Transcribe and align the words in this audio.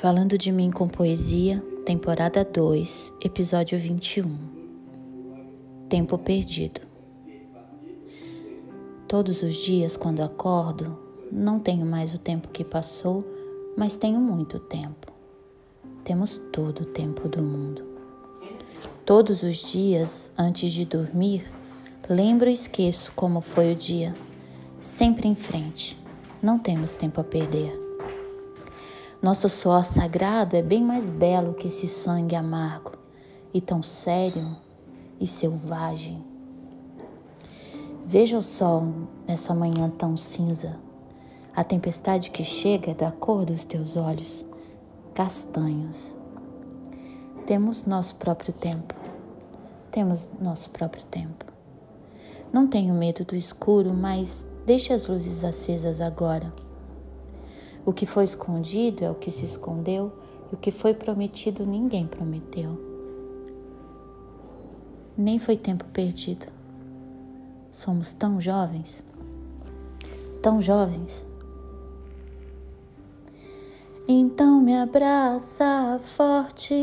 Falando 0.00 0.38
de 0.38 0.52
mim 0.52 0.70
com 0.70 0.86
poesia, 0.86 1.60
temporada 1.84 2.44
2, 2.44 3.14
episódio 3.20 3.76
21. 3.76 4.38
Tempo 5.88 6.16
perdido. 6.16 6.82
Todos 9.08 9.42
os 9.42 9.56
dias, 9.56 9.96
quando 9.96 10.20
acordo, 10.20 10.96
não 11.32 11.58
tenho 11.58 11.84
mais 11.84 12.14
o 12.14 12.18
tempo 12.18 12.46
que 12.46 12.62
passou, 12.62 13.24
mas 13.76 13.96
tenho 13.96 14.20
muito 14.20 14.60
tempo. 14.60 15.12
Temos 16.04 16.40
todo 16.52 16.82
o 16.82 16.86
tempo 16.86 17.28
do 17.28 17.42
mundo. 17.42 17.82
Todos 19.04 19.42
os 19.42 19.56
dias, 19.56 20.30
antes 20.38 20.72
de 20.72 20.84
dormir, 20.84 21.44
lembro 22.08 22.48
e 22.48 22.52
esqueço 22.52 23.10
como 23.16 23.40
foi 23.40 23.72
o 23.72 23.74
dia. 23.74 24.14
Sempre 24.80 25.26
em 25.26 25.34
frente. 25.34 25.98
Não 26.40 26.56
temos 26.56 26.94
tempo 26.94 27.20
a 27.20 27.24
perder. 27.24 27.87
Nosso 29.20 29.48
suor 29.48 29.84
sagrado 29.84 30.54
é 30.54 30.62
bem 30.62 30.80
mais 30.80 31.10
belo 31.10 31.52
que 31.52 31.66
esse 31.66 31.88
sangue 31.88 32.36
amargo 32.36 32.92
e 33.52 33.60
tão 33.60 33.82
sério 33.82 34.56
e 35.20 35.26
selvagem. 35.26 36.24
Veja 38.06 38.38
o 38.38 38.42
sol 38.42 38.84
nessa 39.26 39.52
manhã 39.52 39.90
tão 39.90 40.16
cinza. 40.16 40.78
A 41.52 41.64
tempestade 41.64 42.30
que 42.30 42.44
chega 42.44 42.92
é 42.92 42.94
da 42.94 43.10
cor 43.10 43.44
dos 43.44 43.64
teus 43.64 43.96
olhos, 43.96 44.46
castanhos. 45.12 46.16
Temos 47.44 47.84
nosso 47.84 48.14
próprio 48.14 48.52
tempo. 48.52 48.94
Temos 49.90 50.30
nosso 50.40 50.70
próprio 50.70 51.02
tempo. 51.06 51.44
Não 52.52 52.68
tenho 52.68 52.94
medo 52.94 53.24
do 53.24 53.34
escuro, 53.34 53.92
mas 53.92 54.46
deixe 54.64 54.92
as 54.92 55.08
luzes 55.08 55.42
acesas 55.42 56.00
agora 56.00 56.52
o 57.88 57.92
que 57.92 58.04
foi 58.04 58.24
escondido 58.24 59.02
é 59.02 59.10
o 59.10 59.14
que 59.14 59.30
se 59.30 59.46
escondeu, 59.46 60.12
e 60.52 60.54
o 60.54 60.58
que 60.58 60.70
foi 60.70 60.92
prometido 60.92 61.64
ninguém 61.64 62.06
prometeu. 62.06 62.78
Nem 65.16 65.38
foi 65.38 65.56
tempo 65.56 65.86
perdido. 65.86 66.44
Somos 67.72 68.12
tão 68.12 68.38
jovens, 68.42 69.02
tão 70.42 70.60
jovens. 70.60 71.24
Então 74.06 74.60
me 74.60 74.76
abraça 74.76 75.98
forte 76.02 76.74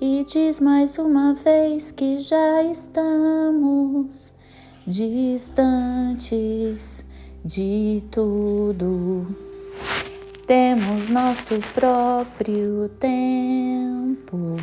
e 0.00 0.24
diz 0.24 0.60
mais 0.60 0.98
uma 0.98 1.34
vez 1.34 1.90
que 1.90 2.20
já 2.20 2.62
estamos 2.62 4.30
distantes 4.86 5.84
de 7.44 8.02
tudo. 8.10 9.26
Temos 10.46 11.10
nosso 11.10 11.60
próprio 11.74 12.88
tempo. 12.98 14.56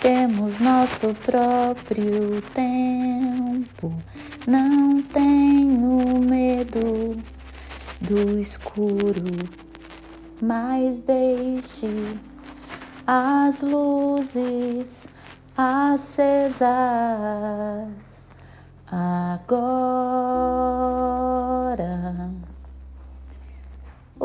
Temos 0.00 0.58
nosso 0.60 1.14
próprio 1.26 2.40
tempo. 2.54 3.94
Não 4.46 5.02
tenho 5.02 6.20
medo 6.20 7.18
do 8.00 8.40
escuro, 8.40 9.24
mas 10.40 11.00
deixe 11.00 12.16
as 13.06 13.60
luzes 13.62 15.06
acesas 15.56 16.64
agora. 18.86 20.83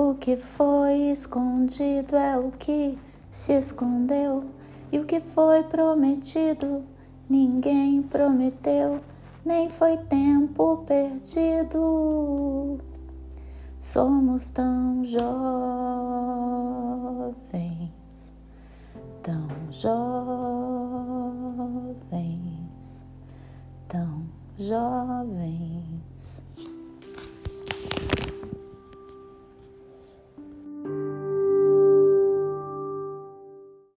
O 0.01 0.15
que 0.15 0.37
foi 0.37 1.11
escondido 1.11 2.15
é 2.15 2.39
o 2.39 2.51
que 2.51 2.97
se 3.31 3.51
escondeu, 3.51 4.45
e 4.93 4.99
o 4.99 5.03
que 5.03 5.19
foi 5.19 5.61
prometido 5.63 6.85
ninguém 7.29 8.01
prometeu, 8.01 9.01
nem 9.43 9.69
foi 9.69 9.97
tempo 9.97 10.85
perdido. 10.87 12.79
Somos 13.77 14.47
tão 14.47 15.03
jovens, 15.03 15.19
tão 19.21 19.49
jovens, 19.69 19.99
tão 23.89 24.23
jovens. 24.57 25.98